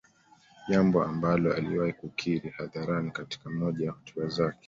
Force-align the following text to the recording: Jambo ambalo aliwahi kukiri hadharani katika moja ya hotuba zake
Jambo 0.69 1.03
ambalo 1.03 1.53
aliwahi 1.53 1.93
kukiri 1.93 2.49
hadharani 2.49 3.11
katika 3.11 3.49
moja 3.49 3.85
ya 3.85 3.91
hotuba 3.91 4.27
zake 4.27 4.59